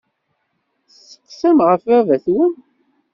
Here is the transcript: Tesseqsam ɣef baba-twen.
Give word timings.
Tesseqsam 0.87 1.57
ɣef 1.67 1.81
baba-twen. 1.89 2.51